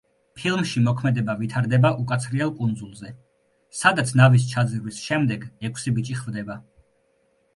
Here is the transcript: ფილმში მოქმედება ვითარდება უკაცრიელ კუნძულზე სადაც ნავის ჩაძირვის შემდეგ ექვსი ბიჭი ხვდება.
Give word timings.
ფილმში 0.37 0.81
მოქმედება 0.85 1.33
ვითარდება 1.41 1.89
უკაცრიელ 2.03 2.53
კუნძულზე 2.61 3.11
სადაც 3.81 4.13
ნავის 4.21 4.47
ჩაძირვის 4.53 5.01
შემდეგ 5.09 5.45
ექვსი 5.69 5.93
ბიჭი 5.99 6.17
ხვდება. 6.23 6.57